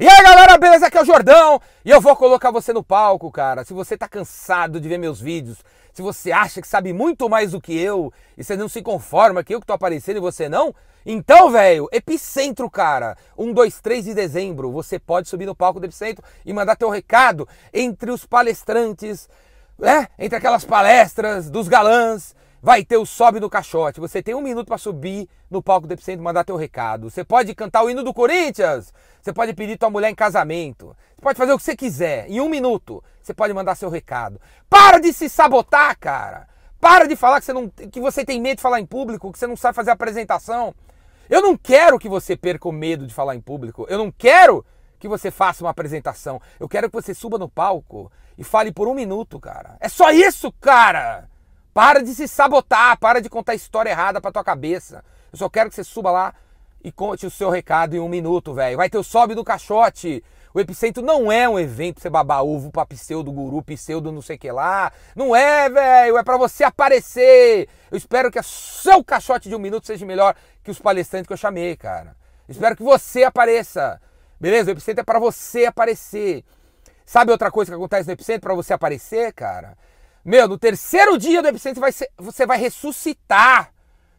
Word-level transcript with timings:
E 0.00 0.08
aí 0.08 0.22
galera, 0.22 0.56
beleza? 0.56 0.86
Aqui 0.86 0.96
é 0.96 1.02
o 1.02 1.04
Jordão 1.04 1.60
e 1.84 1.90
eu 1.90 2.00
vou 2.00 2.16
colocar 2.16 2.50
você 2.50 2.72
no 2.72 2.82
palco, 2.82 3.30
cara. 3.30 3.66
Se 3.66 3.74
você 3.74 3.98
tá 3.98 4.08
cansado 4.08 4.80
de 4.80 4.88
ver 4.88 4.96
meus 4.96 5.20
vídeos, 5.20 5.58
se 5.92 6.00
você 6.00 6.32
acha 6.32 6.62
que 6.62 6.66
sabe 6.66 6.90
muito 6.94 7.28
mais 7.28 7.50
do 7.50 7.60
que 7.60 7.78
eu 7.78 8.10
e 8.34 8.42
você 8.42 8.56
não 8.56 8.66
se 8.66 8.80
conforma 8.80 9.44
que 9.44 9.54
eu 9.54 9.60
que 9.60 9.66
tô 9.66 9.74
aparecendo 9.74 10.16
e 10.16 10.20
você 10.20 10.48
não, 10.48 10.74
então, 11.04 11.50
velho, 11.50 11.86
Epicentro, 11.92 12.70
cara. 12.70 13.14
1, 13.36 13.52
2, 13.52 13.80
3 13.82 14.04
de 14.06 14.14
dezembro, 14.14 14.72
você 14.72 14.98
pode 14.98 15.28
subir 15.28 15.44
no 15.44 15.54
palco 15.54 15.78
do 15.78 15.84
Epicentro 15.84 16.24
e 16.46 16.52
mandar 16.54 16.76
teu 16.76 16.88
recado 16.88 17.46
entre 17.70 18.10
os 18.10 18.24
palestrantes, 18.24 19.28
né? 19.78 20.08
Entre 20.18 20.34
aquelas 20.34 20.64
palestras 20.64 21.50
dos 21.50 21.68
galãs 21.68 22.34
vai 22.62 22.84
ter 22.84 22.96
o 22.96 23.06
Sobe 23.06 23.40
no 23.40 23.48
Caixote. 23.48 24.00
Você 24.00 24.22
tem 24.22 24.34
um 24.34 24.40
minuto 24.40 24.66
para 24.66 24.78
subir 24.78 25.28
no 25.50 25.62
palco 25.62 25.86
do 25.86 25.92
Epicentro 25.92 26.20
e 26.20 26.24
mandar 26.24 26.44
teu 26.44 26.56
recado. 26.56 27.10
Você 27.10 27.24
pode 27.24 27.54
cantar 27.54 27.82
o 27.82 27.90
hino 27.90 28.02
do 28.02 28.12
Corinthians. 28.12 28.92
Você 29.20 29.32
pode 29.32 29.54
pedir 29.54 29.78
tua 29.78 29.90
mulher 29.90 30.10
em 30.10 30.14
casamento. 30.14 30.96
Você 31.14 31.22
pode 31.22 31.38
fazer 31.38 31.52
o 31.52 31.56
que 31.56 31.64
você 31.64 31.76
quiser. 31.76 32.28
Em 32.28 32.40
um 32.40 32.48
minuto, 32.48 33.02
você 33.22 33.32
pode 33.32 33.52
mandar 33.52 33.74
seu 33.74 33.88
recado. 33.88 34.40
Para 34.68 34.98
de 34.98 35.12
se 35.12 35.28
sabotar, 35.28 35.98
cara. 35.98 36.48
Para 36.80 37.06
de 37.06 37.16
falar 37.16 37.40
que 37.40 37.46
você, 37.46 37.52
não, 37.52 37.68
que 37.68 38.00
você 38.00 38.24
tem 38.24 38.40
medo 38.40 38.56
de 38.56 38.62
falar 38.62 38.80
em 38.80 38.86
público, 38.86 39.30
que 39.32 39.38
você 39.38 39.46
não 39.46 39.56
sabe 39.56 39.76
fazer 39.76 39.90
apresentação. 39.90 40.74
Eu 41.28 41.42
não 41.42 41.56
quero 41.56 41.98
que 41.98 42.08
você 42.08 42.36
perca 42.36 42.68
o 42.68 42.72
medo 42.72 43.06
de 43.06 43.14
falar 43.14 43.36
em 43.36 43.40
público. 43.40 43.86
Eu 43.88 43.98
não 43.98 44.10
quero 44.10 44.64
que 44.98 45.06
você 45.06 45.30
faça 45.30 45.62
uma 45.62 45.70
apresentação. 45.70 46.40
Eu 46.58 46.68
quero 46.68 46.88
que 46.88 46.94
você 46.94 47.14
suba 47.14 47.38
no 47.38 47.48
palco 47.48 48.10
e 48.36 48.44
fale 48.44 48.72
por 48.72 48.88
um 48.88 48.94
minuto, 48.94 49.38
cara. 49.38 49.76
É 49.80 49.88
só 49.88 50.10
isso, 50.10 50.52
cara! 50.60 51.29
Para 51.72 52.02
de 52.02 52.14
se 52.14 52.26
sabotar, 52.26 52.98
para 52.98 53.20
de 53.20 53.28
contar 53.28 53.54
história 53.54 53.90
errada 53.90 54.20
pra 54.20 54.32
tua 54.32 54.42
cabeça. 54.44 55.04
Eu 55.32 55.38
só 55.38 55.48
quero 55.48 55.68
que 55.68 55.76
você 55.76 55.84
suba 55.84 56.10
lá 56.10 56.34
e 56.82 56.90
conte 56.90 57.26
o 57.26 57.30
seu 57.30 57.50
recado 57.50 57.94
em 57.94 58.00
um 58.00 58.08
minuto, 58.08 58.52
velho. 58.52 58.76
Vai 58.76 58.90
ter 58.90 58.98
o 58.98 59.04
sobe 59.04 59.34
do 59.34 59.44
caixote. 59.44 60.22
O 60.52 60.58
Epicentro 60.58 61.00
não 61.00 61.30
é 61.30 61.48
um 61.48 61.58
evento 61.58 61.94
pra 61.94 62.02
você 62.02 62.10
babar 62.10 62.42
ovo 62.42 62.72
pra 62.72 62.84
pseudo 62.84 63.30
guru, 63.30 63.62
pseudo 63.62 64.10
não 64.10 64.20
sei 64.20 64.34
o 64.34 64.38
que 64.38 64.50
lá. 64.50 64.92
Não 65.14 65.36
é, 65.36 65.68
velho. 65.68 66.18
É 66.18 66.24
para 66.24 66.36
você 66.36 66.64
aparecer. 66.64 67.68
Eu 67.90 67.96
espero 67.96 68.32
que 68.32 68.38
o 68.38 68.42
seu 68.42 69.04
caixote 69.04 69.48
de 69.48 69.54
um 69.54 69.60
minuto 69.60 69.86
seja 69.86 70.04
melhor 70.04 70.34
que 70.64 70.70
os 70.70 70.80
palestrantes 70.80 71.28
que 71.28 71.32
eu 71.32 71.36
chamei, 71.36 71.76
cara. 71.76 72.16
espero 72.48 72.74
que 72.74 72.82
você 72.82 73.22
apareça. 73.22 74.00
Beleza? 74.40 74.70
O 74.70 74.72
Epicentro 74.72 75.02
é 75.02 75.04
para 75.04 75.20
você 75.20 75.66
aparecer. 75.66 76.44
Sabe 77.06 77.30
outra 77.30 77.50
coisa 77.50 77.70
que 77.70 77.76
acontece 77.76 78.08
no 78.08 78.12
Epicentro 78.12 78.40
para 78.40 78.54
você 78.54 78.72
aparecer, 78.72 79.32
cara? 79.32 79.76
Meu, 80.24 80.46
no 80.46 80.58
terceiro 80.58 81.16
dia 81.16 81.40
do 81.40 81.48
Epicentro 81.48 81.80
vai 81.80 81.92
ser, 81.92 82.10
você 82.16 82.46
vai 82.46 82.58
ressuscitar. 82.58 83.72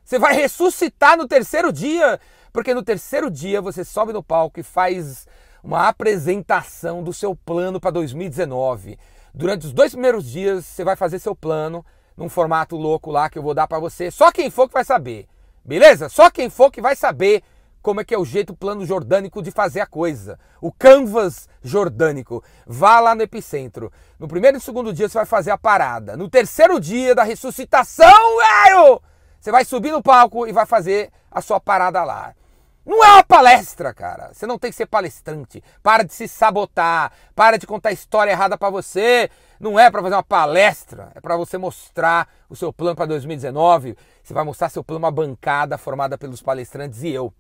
Você 0.03 0.17
vai 0.17 0.33
ressuscitar 0.33 1.15
no 1.17 1.27
terceiro 1.27 1.71
dia. 1.71 2.19
Porque 2.51 2.73
no 2.73 2.83
terceiro 2.83 3.29
dia 3.29 3.61
você 3.61 3.83
sobe 3.85 4.11
no 4.11 4.23
palco 4.23 4.59
e 4.59 4.63
faz 4.63 5.27
uma 5.63 5.87
apresentação 5.87 7.03
do 7.03 7.13
seu 7.13 7.35
plano 7.35 7.79
para 7.79 7.91
2019. 7.91 8.97
Durante 9.33 9.67
os 9.67 9.73
dois 9.73 9.91
primeiros 9.91 10.25
dias 10.25 10.65
você 10.65 10.83
vai 10.83 10.95
fazer 10.95 11.19
seu 11.19 11.35
plano 11.35 11.85
num 12.17 12.27
formato 12.27 12.75
louco 12.75 13.09
lá 13.09 13.29
que 13.29 13.37
eu 13.37 13.43
vou 13.43 13.53
dar 13.53 13.67
para 13.67 13.79
você. 13.79 14.11
Só 14.11 14.31
quem 14.31 14.49
for 14.49 14.67
que 14.67 14.73
vai 14.73 14.83
saber. 14.83 15.27
Beleza? 15.63 16.09
Só 16.09 16.29
quem 16.29 16.49
for 16.49 16.71
que 16.71 16.81
vai 16.81 16.95
saber 16.95 17.43
como 17.81 17.99
é 17.99 18.03
que 18.03 18.13
é 18.13 18.17
o 18.17 18.25
jeito 18.25 18.55
plano 18.55 18.85
jordânico 18.85 19.41
de 19.41 19.51
fazer 19.51 19.81
a 19.81 19.87
coisa. 19.87 20.39
O 20.61 20.71
canvas 20.71 21.49
jordânico. 21.61 22.43
Vá 22.65 22.99
lá 22.99 23.15
no 23.15 23.23
epicentro. 23.23 23.91
No 24.19 24.27
primeiro 24.27 24.57
e 24.57 24.61
segundo 24.61 24.93
dia 24.93 25.09
você 25.09 25.17
vai 25.17 25.25
fazer 25.25 25.51
a 25.51 25.57
parada. 25.57 26.15
No 26.15 26.29
terceiro 26.29 26.79
dia 26.79 27.15
da 27.15 27.23
ressuscitação, 27.23 28.07
velho, 28.07 29.01
você 29.39 29.51
vai 29.51 29.65
subir 29.65 29.91
no 29.91 30.03
palco 30.03 30.47
e 30.47 30.51
vai 30.51 30.65
fazer 30.65 31.11
a 31.31 31.41
sua 31.41 31.59
parada 31.59 32.03
lá. 32.03 32.35
Não 32.83 33.03
é 33.03 33.13
uma 33.13 33.23
palestra, 33.23 33.93
cara. 33.93 34.31
Você 34.33 34.47
não 34.47 34.57
tem 34.57 34.71
que 34.71 34.77
ser 34.77 34.87
palestrante. 34.87 35.63
Para 35.83 36.03
de 36.03 36.13
se 36.13 36.27
sabotar. 36.27 37.11
Para 37.35 37.57
de 37.57 37.67
contar 37.67 37.91
história 37.91 38.31
errada 38.31 38.57
para 38.57 38.71
você. 38.71 39.29
Não 39.59 39.79
é 39.79 39.89
para 39.91 40.01
fazer 40.01 40.15
uma 40.15 40.23
palestra. 40.23 41.11
É 41.13 41.21
para 41.21 41.37
você 41.37 41.57
mostrar 41.59 42.27
o 42.49 42.55
seu 42.55 42.73
plano 42.73 42.95
para 42.95 43.05
2019. 43.05 43.95
Você 44.23 44.33
vai 44.33 44.43
mostrar 44.43 44.69
seu 44.69 44.83
plano 44.83 45.03
uma 45.03 45.11
bancada 45.11 45.77
formada 45.77 46.17
pelos 46.17 46.41
palestrantes 46.41 47.03
e 47.03 47.09
eu. 47.09 47.31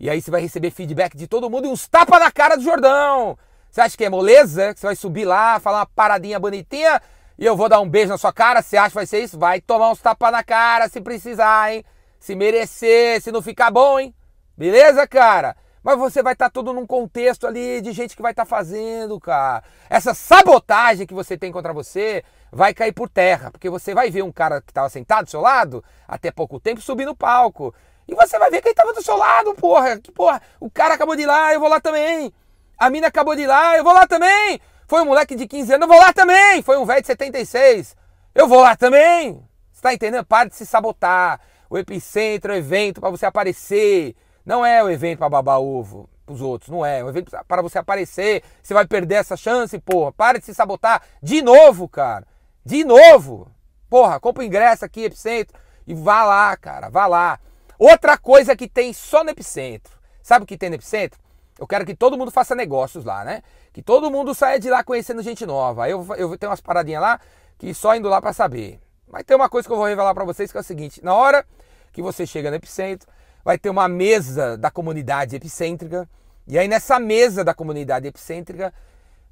E 0.00 0.08
aí 0.08 0.22
você 0.22 0.30
vai 0.30 0.40
receber 0.40 0.70
feedback 0.70 1.16
de 1.16 1.26
todo 1.26 1.50
mundo 1.50 1.66
e 1.66 1.70
uns 1.70 1.88
tapas 1.88 2.20
na 2.20 2.30
cara 2.30 2.56
do 2.56 2.62
Jordão. 2.62 3.36
Você 3.70 3.80
acha 3.80 3.96
que 3.96 4.04
é 4.04 4.10
moleza? 4.10 4.72
Que 4.72 4.80
você 4.80 4.86
vai 4.86 4.96
subir 4.96 5.24
lá, 5.24 5.58
falar 5.58 5.80
uma 5.80 5.86
paradinha 5.86 6.38
bonitinha 6.38 7.00
e 7.36 7.44
eu 7.44 7.56
vou 7.56 7.68
dar 7.68 7.80
um 7.80 7.88
beijo 7.88 8.10
na 8.10 8.18
sua 8.18 8.32
cara? 8.32 8.62
Você 8.62 8.76
acha 8.76 8.90
que 8.90 8.94
vai 8.94 9.06
ser 9.06 9.22
isso? 9.22 9.38
Vai 9.38 9.60
tomar 9.60 9.90
uns 9.90 10.00
tapas 10.00 10.32
na 10.32 10.42
cara 10.42 10.88
se 10.88 11.00
precisar, 11.00 11.72
hein? 11.72 11.84
Se 12.18 12.34
merecer, 12.34 13.20
se 13.20 13.32
não 13.32 13.42
ficar 13.42 13.70
bom, 13.70 13.98
hein? 13.98 14.14
Beleza, 14.56 15.06
cara? 15.06 15.56
Mas 15.82 15.98
você 15.98 16.22
vai 16.22 16.32
estar 16.32 16.46
tá 16.46 16.50
todo 16.50 16.72
num 16.72 16.86
contexto 16.86 17.46
ali 17.46 17.80
de 17.80 17.92
gente 17.92 18.14
que 18.14 18.22
vai 18.22 18.32
estar 18.32 18.44
tá 18.44 18.48
fazendo, 18.48 19.18
cara. 19.18 19.62
Essa 19.88 20.14
sabotagem 20.14 21.06
que 21.06 21.14
você 21.14 21.36
tem 21.36 21.50
contra 21.50 21.72
você 21.72 22.22
vai 22.52 22.74
cair 22.74 22.92
por 22.92 23.08
terra, 23.08 23.50
porque 23.50 23.70
você 23.70 23.94
vai 23.94 24.10
ver 24.10 24.22
um 24.22 24.32
cara 24.32 24.60
que 24.60 24.70
estava 24.70 24.88
sentado 24.88 25.24
do 25.24 25.30
seu 25.30 25.40
lado 25.40 25.84
até 26.06 26.30
pouco 26.30 26.60
tempo 26.60 26.80
subir 26.80 27.04
no 27.04 27.16
palco. 27.16 27.74
E 28.08 28.14
você 28.14 28.38
vai 28.38 28.50
ver 28.50 28.62
quem 28.62 28.70
estava 28.70 28.92
do 28.92 29.02
seu 29.02 29.16
lado, 29.16 29.54
porra. 29.54 29.98
Que 29.98 30.10
porra, 30.10 30.40
o 30.58 30.70
cara 30.70 30.94
acabou 30.94 31.14
de 31.14 31.22
ir 31.22 31.26
lá, 31.26 31.52
eu 31.52 31.60
vou 31.60 31.68
lá 31.68 31.80
também. 31.80 32.32
A 32.78 32.88
mina 32.88 33.08
acabou 33.08 33.36
de 33.36 33.42
ir 33.42 33.46
lá, 33.46 33.76
eu 33.76 33.84
vou 33.84 33.92
lá 33.92 34.06
também. 34.06 34.60
Foi 34.86 35.02
um 35.02 35.04
moleque 35.04 35.36
de 35.36 35.46
15 35.46 35.74
anos, 35.74 35.82
eu 35.86 35.92
vou 35.92 36.02
lá 36.02 36.12
também. 36.12 36.62
Foi 36.62 36.78
um 36.78 36.86
velho 36.86 37.02
de 37.02 37.06
76, 37.06 37.94
eu 38.34 38.48
vou 38.48 38.60
lá 38.60 38.74
também. 38.74 39.44
Você 39.70 39.82
tá 39.82 39.92
entendendo? 39.92 40.24
Pare 40.24 40.48
de 40.48 40.56
se 40.56 40.64
sabotar. 40.64 41.40
O 41.68 41.76
epicentro 41.76 42.52
é 42.52 42.56
o 42.56 42.58
evento 42.58 43.00
para 43.00 43.10
você 43.10 43.26
aparecer. 43.26 44.16
Não 44.44 44.64
é 44.64 44.82
o 44.82 44.88
evento 44.88 45.18
para 45.18 45.28
babar 45.28 45.60
ovo 45.60 46.08
pros 46.24 46.40
outros, 46.40 46.70
não 46.70 46.84
é. 46.84 47.00
É 47.00 47.04
um 47.04 47.08
evento 47.08 47.30
para 47.46 47.62
você 47.62 47.78
aparecer. 47.78 48.42
Você 48.62 48.72
vai 48.72 48.86
perder 48.86 49.16
essa 49.16 49.36
chance, 49.36 49.78
porra. 49.78 50.12
Pare 50.12 50.38
de 50.38 50.46
se 50.46 50.54
sabotar 50.54 51.02
de 51.22 51.42
novo, 51.42 51.88
cara. 51.88 52.26
De 52.64 52.84
novo. 52.84 53.50
Porra, 53.88 54.20
compra 54.20 54.42
o 54.42 54.46
ingresso 54.46 54.84
aqui, 54.84 55.04
Epicentro, 55.04 55.58
e 55.86 55.94
vá 55.94 56.24
lá, 56.24 56.56
cara, 56.56 56.90
vá 56.90 57.06
lá. 57.06 57.40
Outra 57.78 58.18
coisa 58.18 58.56
que 58.56 58.68
tem 58.68 58.92
só 58.92 59.22
no 59.22 59.30
Epicentro. 59.30 59.96
Sabe 60.22 60.42
o 60.42 60.46
que 60.46 60.58
tem 60.58 60.68
no 60.68 60.74
Epicentro? 60.74 61.20
Eu 61.58 61.66
quero 61.66 61.86
que 61.86 61.94
todo 61.94 62.18
mundo 62.18 62.30
faça 62.30 62.54
negócios 62.54 63.04
lá, 63.04 63.24
né? 63.24 63.42
Que 63.72 63.82
todo 63.82 64.10
mundo 64.10 64.34
saia 64.34 64.58
de 64.58 64.68
lá 64.68 64.82
conhecendo 64.82 65.22
gente 65.22 65.46
nova. 65.46 65.88
Eu, 65.88 66.06
eu 66.16 66.36
tenho 66.36 66.50
umas 66.50 66.60
paradinhas 66.60 67.00
lá 67.00 67.20
que 67.56 67.72
só 67.72 67.94
indo 67.94 68.08
lá 68.08 68.20
para 68.20 68.32
saber. 68.32 68.80
Mas 69.06 69.24
tem 69.24 69.36
uma 69.36 69.48
coisa 69.48 69.66
que 69.66 69.72
eu 69.72 69.76
vou 69.76 69.86
revelar 69.86 70.14
para 70.14 70.24
vocês 70.24 70.50
que 70.50 70.58
é 70.58 70.60
o 70.60 70.64
seguinte: 70.64 71.02
na 71.02 71.14
hora 71.14 71.46
que 71.92 72.02
você 72.02 72.26
chega 72.26 72.50
no 72.50 72.56
Epicentro, 72.56 73.08
vai 73.44 73.58
ter 73.58 73.70
uma 73.70 73.88
mesa 73.88 74.56
da 74.56 74.70
comunidade 74.70 75.36
epicêntrica. 75.36 76.08
E 76.46 76.58
aí 76.58 76.68
nessa 76.68 76.98
mesa 76.98 77.44
da 77.44 77.54
comunidade 77.54 78.06
epicêntrica, 78.06 78.72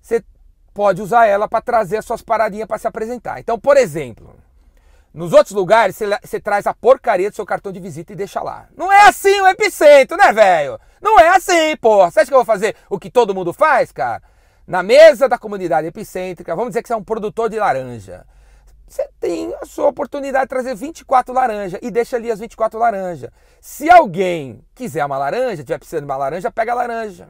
você 0.00 0.24
pode 0.72 1.00
usar 1.00 1.26
ela 1.26 1.48
para 1.48 1.60
trazer 1.62 1.98
as 1.98 2.04
suas 2.04 2.22
paradinhas 2.22 2.68
para 2.68 2.78
se 2.78 2.86
apresentar. 2.86 3.40
Então, 3.40 3.58
por 3.58 3.76
exemplo, 3.76 4.36
nos 5.16 5.32
outros 5.32 5.54
lugares, 5.54 5.96
você, 5.96 6.38
traz 6.38 6.66
a 6.66 6.74
porcaria 6.74 7.30
do 7.30 7.34
seu 7.34 7.46
cartão 7.46 7.72
de 7.72 7.80
visita 7.80 8.12
e 8.12 8.16
deixa 8.16 8.42
lá. 8.42 8.68
Não 8.76 8.92
é 8.92 9.08
assim 9.08 9.40
o 9.40 9.48
epicentro, 9.48 10.14
né, 10.14 10.30
velho? 10.30 10.78
Não 11.00 11.18
é 11.18 11.28
assim, 11.28 11.74
porra. 11.80 12.10
Você 12.10 12.20
acha 12.20 12.28
que 12.28 12.34
eu 12.34 12.38
vou 12.38 12.44
fazer 12.44 12.76
o 12.90 12.98
que 12.98 13.10
todo 13.10 13.34
mundo 13.34 13.50
faz, 13.50 13.90
cara? 13.90 14.22
Na 14.66 14.82
mesa 14.82 15.26
da 15.26 15.38
comunidade 15.38 15.86
epicêntrica, 15.86 16.54
vamos 16.54 16.72
dizer 16.72 16.82
que 16.82 16.88
você 16.88 16.92
é 16.92 16.96
um 16.96 17.02
produtor 17.02 17.48
de 17.48 17.58
laranja. 17.58 18.26
Você 18.86 19.08
tem 19.18 19.54
a 19.54 19.64
sua 19.64 19.86
oportunidade 19.86 20.44
de 20.44 20.50
trazer 20.50 20.74
24 20.74 21.32
laranjas 21.32 21.80
e 21.82 21.90
deixa 21.90 22.16
ali 22.16 22.30
as 22.30 22.38
24 22.38 22.78
laranjas. 22.78 23.30
Se 23.58 23.88
alguém 23.88 24.62
quiser 24.74 25.06
uma 25.06 25.16
laranja, 25.16 25.64
tiver 25.64 25.78
precisando 25.78 26.02
de 26.02 26.10
uma 26.10 26.16
laranja, 26.18 26.50
pega 26.50 26.72
a 26.72 26.74
laranja. 26.74 27.26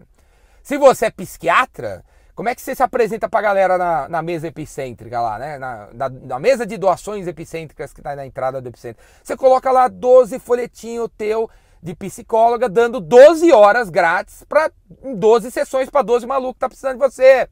Se 0.61 0.77
você 0.77 1.07
é 1.07 1.11
psiquiatra, 1.11 2.05
como 2.37 2.51
é 2.51 2.55
que 2.55 2.61
você 2.61 2.75
se 2.75 2.83
apresenta 2.83 3.31
pra 3.31 3.41
galera 3.41 3.79
na, 3.79 4.09
na 4.11 4.23
mesa 4.23 4.47
epicêntrica 4.47 5.19
lá, 5.19 5.39
né? 5.39 5.59
Na, 5.59 5.89
na, 5.95 6.09
na, 6.11 6.39
mesa 6.39 6.67
de 6.67 6.77
doações 6.77 7.27
epicêntricas 7.27 7.95
que 7.95 8.03
tá 8.03 8.15
na 8.15 8.27
entrada 8.27 8.61
do 8.61 8.69
epicentro. 8.69 9.03
Você 9.25 9.35
coloca 9.35 9.73
lá 9.73 9.89
12 9.89 10.39
folhetinhos 10.39 11.09
teu 11.17 11.49
de 11.83 11.95
psicóloga, 11.95 12.69
dando 12.69 13.01
12 13.01 13.51
horas 13.53 13.89
grátis 13.89 14.45
para 14.47 14.71
12 15.17 15.51
sessões 15.51 15.89
para 15.89 16.03
12 16.03 16.27
malucos 16.27 16.57
que 16.57 16.61
tá 16.61 16.69
precisando 16.69 16.99
de 16.99 16.99
você. 16.99 17.49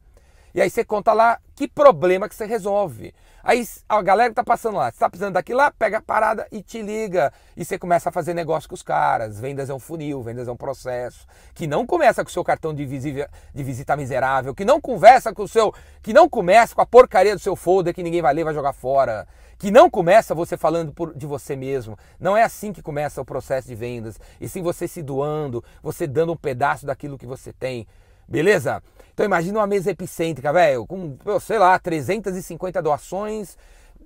E 0.54 0.62
aí 0.62 0.70
você 0.70 0.84
conta 0.84 1.12
lá 1.12 1.40
que 1.56 1.66
problema 1.66 2.28
que 2.28 2.34
você 2.34 2.46
resolve. 2.46 3.12
Aí 3.42 3.66
a 3.88 4.00
galera 4.00 4.30
que 4.30 4.36
tá 4.36 4.44
passando 4.44 4.76
lá, 4.78 4.90
você 4.90 4.98
tá 4.98 5.10
precisando 5.10 5.34
daquilo 5.34 5.58
lá, 5.58 5.70
pega 5.70 5.98
a 5.98 6.00
parada 6.00 6.46
e 6.52 6.62
te 6.62 6.80
liga. 6.80 7.32
E 7.56 7.64
você 7.64 7.76
começa 7.76 8.08
a 8.08 8.12
fazer 8.12 8.34
negócio 8.34 8.68
com 8.68 8.74
os 8.76 8.82
caras. 8.82 9.40
Vendas 9.40 9.68
é 9.68 9.74
um 9.74 9.80
funil, 9.80 10.22
vendas 10.22 10.46
é 10.46 10.52
um 10.52 10.56
processo. 10.56 11.26
Que 11.54 11.66
não 11.66 11.84
começa 11.84 12.22
com 12.22 12.30
o 12.30 12.32
seu 12.32 12.44
cartão 12.44 12.72
de, 12.72 12.86
visível, 12.86 13.26
de 13.52 13.62
visita 13.64 13.96
miserável, 13.96 14.54
que 14.54 14.64
não 14.64 14.80
conversa 14.80 15.34
com 15.34 15.42
o 15.42 15.48
seu. 15.48 15.74
Que 16.00 16.12
não 16.12 16.28
começa 16.28 16.72
com 16.72 16.80
a 16.80 16.86
porcaria 16.86 17.34
do 17.34 17.40
seu 17.40 17.56
folder 17.56 17.92
que 17.92 18.02
ninguém 18.02 18.22
vai 18.22 18.32
ler, 18.32 18.44
vai 18.44 18.54
jogar 18.54 18.72
fora. 18.72 19.26
Que 19.58 19.72
não 19.72 19.90
começa 19.90 20.34
você 20.34 20.56
falando 20.56 20.92
por, 20.92 21.14
de 21.14 21.26
você 21.26 21.56
mesmo. 21.56 21.98
Não 22.18 22.36
é 22.36 22.44
assim 22.44 22.72
que 22.72 22.80
começa 22.80 23.20
o 23.20 23.24
processo 23.24 23.66
de 23.66 23.74
vendas. 23.74 24.20
E 24.40 24.48
sim 24.48 24.62
você 24.62 24.86
se 24.86 25.02
doando, 25.02 25.62
você 25.82 26.06
dando 26.06 26.32
um 26.32 26.36
pedaço 26.36 26.86
daquilo 26.86 27.18
que 27.18 27.26
você 27.26 27.52
tem. 27.52 27.86
Beleza? 28.28 28.82
Então 29.12 29.24
imagina 29.24 29.60
uma 29.60 29.66
mesa 29.66 29.90
epicêntrica, 29.90 30.52
velho, 30.52 30.86
com, 30.86 31.16
sei 31.40 31.58
lá, 31.58 31.78
350 31.78 32.82
doações. 32.82 33.56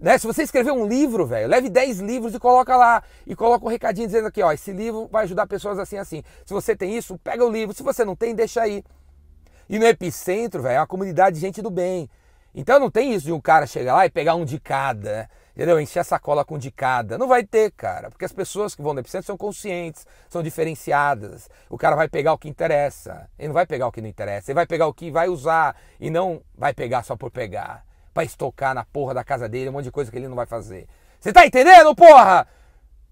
Né? 0.01 0.19
Se 0.19 0.27
você 0.27 0.43
escrever 0.43 0.71
um 0.71 0.87
livro, 0.87 1.27
velho, 1.27 1.49
leve 1.49 1.69
10 1.69 2.01
livros 2.01 2.35
e 2.35 2.39
coloca 2.39 2.77
lá. 2.77 3.03
E 3.27 3.35
coloca 3.35 3.65
um 3.65 3.69
recadinho 3.69 4.07
dizendo 4.07 4.29
aqui, 4.29 4.43
ó, 4.43 4.53
esse 4.53 4.73
livro 4.73 5.09
vai 5.11 5.25
ajudar 5.25 5.47
pessoas 5.47 5.79
assim, 5.79 5.97
assim. 5.97 6.23
Se 6.45 6.53
você 6.53 6.77
tem 6.77 6.97
isso, 6.97 7.19
pega 7.19 7.45
o 7.45 7.51
livro. 7.51 7.75
Se 7.75 7.83
você 7.83 8.05
não 8.05 8.15
tem, 8.15 8.35
deixa 8.35 8.63
aí. 8.63 8.85
E 9.69 9.79
no 9.79 9.87
epicentro, 9.87 10.63
velho, 10.63 10.77
é 10.77 10.81
uma 10.81 10.87
comunidade 10.87 11.37
de 11.37 11.41
gente 11.41 11.61
do 11.61 11.71
bem. 11.71 12.09
Então 12.55 12.79
não 12.79 12.91
tem 12.91 13.15
isso 13.15 13.27
de 13.27 13.33
um 13.33 13.41
cara 13.41 13.67
chegar 13.67 13.95
lá 13.95 14.07
e 14.07 14.11
pegar 14.11 14.35
um 14.35 14.45
de 14.45 14.59
cada, 14.59 15.13
né? 15.13 15.29
Entendeu? 15.59 15.81
Encher 15.81 15.99
a 15.99 16.05
sacola 16.05 16.45
com 16.45 16.57
de 16.57 16.71
cada. 16.71 17.19
Não 17.19 17.27
vai 17.27 17.43
ter, 17.43 17.73
cara, 17.73 18.11
porque 18.11 18.25
as 18.25 18.33
pessoas 18.33 18.77
que 18.77 18.83
vão 18.83 18.95
no 18.95 19.01
epicentro 19.01 19.27
são 19.27 19.37
conscientes, 19.37 20.07
são 20.29 20.41
diferenciadas. 20.41 21.51
O 21.69 21.77
cara 21.77 21.97
vai 21.97 22.09
pegar 22.09 22.33
o 22.33 22.39
que 22.39 22.49
interessa, 22.49 23.29
ele 23.37 23.49
não 23.49 23.55
vai 23.55 23.67
pegar 23.67 23.89
o 23.89 23.93
que 23.93 24.01
não 24.01 24.09
interessa, 24.09 24.53
ele 24.53 24.55
vai 24.55 24.67
pegar 24.67 24.87
o 24.87 24.95
que 24.95 25.11
vai 25.11 25.29
usar 25.29 25.75
e 25.99 26.11
não 26.11 26.41
vai 26.57 26.73
pegar 26.73 27.03
só 27.03 27.17
por 27.17 27.33
pegar, 27.33 27.85
para 28.15 28.23
estocar 28.23 28.73
na 28.73 28.85
porra 28.85 29.13
da 29.13 29.25
casa 29.25 29.49
dele 29.49 29.69
um 29.69 29.73
monte 29.73 29.87
de 29.87 29.91
coisa 29.91 30.13
que 30.13 30.17
ele 30.17 30.29
não 30.29 30.37
vai 30.37 30.47
fazer. 30.47 30.87
Você 31.19 31.33
tá 31.33 31.45
entendendo, 31.45 31.93
porra? 31.93 32.47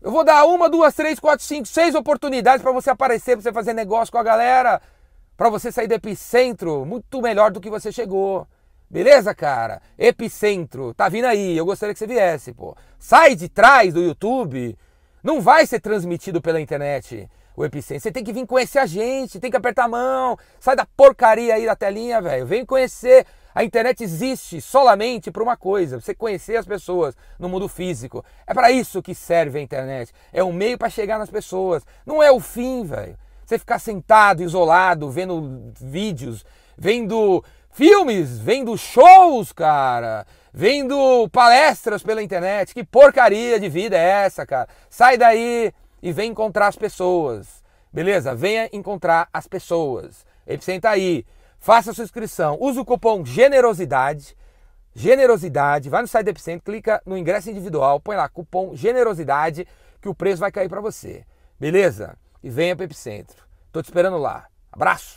Eu 0.00 0.12
vou 0.12 0.22
dar 0.22 0.44
uma, 0.44 0.70
duas, 0.70 0.94
três, 0.94 1.18
quatro, 1.18 1.44
cinco, 1.44 1.66
seis 1.66 1.96
oportunidades 1.96 2.62
para 2.62 2.70
você 2.70 2.90
aparecer, 2.90 3.32
para 3.32 3.42
você 3.42 3.52
fazer 3.52 3.72
negócio 3.72 4.12
com 4.12 4.18
a 4.18 4.22
galera, 4.22 4.80
para 5.36 5.50
você 5.50 5.72
sair 5.72 5.88
do 5.88 5.94
epicentro 5.94 6.86
muito 6.86 7.20
melhor 7.20 7.50
do 7.50 7.60
que 7.60 7.68
você 7.68 7.90
chegou. 7.90 8.46
Beleza, 8.88 9.34
cara? 9.34 9.82
Epicentro, 9.98 10.94
tá 10.94 11.08
vindo 11.08 11.24
aí, 11.24 11.56
eu 11.56 11.66
gostaria 11.66 11.92
que 11.92 11.98
você 11.98 12.06
viesse, 12.06 12.52
pô. 12.52 12.76
Sai 12.98 13.34
de 13.34 13.48
trás 13.48 13.92
do 13.92 14.00
YouTube, 14.00 14.78
não 15.22 15.40
vai 15.40 15.66
ser 15.66 15.80
transmitido 15.80 16.40
pela 16.40 16.60
internet 16.60 17.28
o 17.56 17.64
Epicentro. 17.64 18.02
Você 18.02 18.12
tem 18.12 18.22
que 18.22 18.32
vir 18.32 18.46
conhecer 18.46 18.78
a 18.78 18.86
gente, 18.86 19.40
tem 19.40 19.50
que 19.50 19.56
apertar 19.56 19.84
a 19.84 19.88
mão, 19.88 20.38
sai 20.60 20.76
da 20.76 20.86
porcaria 20.96 21.54
aí 21.54 21.66
da 21.66 21.74
telinha, 21.74 22.20
velho. 22.20 22.46
Vem 22.46 22.64
conhecer. 22.64 23.26
A 23.54 23.64
internet 23.64 24.04
existe 24.04 24.60
solamente 24.60 25.30
para 25.30 25.42
uma 25.42 25.56
coisa, 25.56 25.98
você 25.98 26.14
conhecer 26.14 26.56
as 26.56 26.66
pessoas 26.66 27.16
no 27.38 27.48
mundo 27.48 27.66
físico. 27.68 28.22
É 28.46 28.52
para 28.52 28.70
isso 28.70 29.02
que 29.02 29.14
serve 29.14 29.58
a 29.58 29.62
internet. 29.62 30.12
É 30.30 30.44
um 30.44 30.52
meio 30.52 30.76
para 30.76 30.90
chegar 30.90 31.18
nas 31.18 31.30
pessoas. 31.30 31.82
Não 32.04 32.22
é 32.22 32.30
o 32.30 32.38
fim, 32.38 32.84
velho. 32.84 33.16
Você 33.46 33.58
ficar 33.58 33.78
sentado, 33.78 34.42
isolado, 34.42 35.10
vendo 35.10 35.72
vídeos, 35.80 36.44
vendo 36.76 37.42
filmes, 37.76 38.38
vendo 38.38 38.74
shows, 38.78 39.52
cara, 39.52 40.26
vendo 40.50 41.28
palestras 41.28 42.02
pela 42.02 42.22
internet. 42.22 42.72
Que 42.72 42.82
porcaria 42.82 43.60
de 43.60 43.68
vida 43.68 43.96
é 43.98 44.24
essa, 44.24 44.46
cara? 44.46 44.66
Sai 44.88 45.18
daí 45.18 45.70
e 46.02 46.10
vem 46.10 46.30
encontrar 46.30 46.68
as 46.68 46.76
pessoas. 46.76 47.62
Beleza? 47.92 48.34
Venha 48.34 48.70
encontrar 48.72 49.28
as 49.30 49.46
pessoas. 49.46 50.24
Epicenta 50.46 50.88
aí. 50.88 51.26
Faça 51.58 51.92
sua 51.92 52.04
inscrição. 52.04 52.56
Use 52.58 52.78
o 52.78 52.84
cupom 52.84 53.22
GENEROSIDADE. 53.22 54.34
Generosidade. 54.94 55.90
Vai 55.90 56.00
no 56.00 56.08
site 56.08 56.24
do 56.24 56.30
Epicentro, 56.30 56.64
clica 56.64 57.02
no 57.04 57.18
ingresso 57.18 57.50
individual, 57.50 58.00
põe 58.00 58.16
lá 58.16 58.26
cupom 58.26 58.74
GENEROSIDADE 58.74 59.68
que 60.00 60.08
o 60.08 60.14
preço 60.14 60.40
vai 60.40 60.50
cair 60.50 60.70
para 60.70 60.80
você. 60.80 61.26
Beleza? 61.60 62.16
E 62.42 62.48
venha 62.48 62.74
para 62.74 62.84
o 62.84 62.86
Epicentro. 62.86 63.44
Tô 63.70 63.82
te 63.82 63.86
esperando 63.86 64.16
lá. 64.16 64.46
Abraço! 64.72 65.04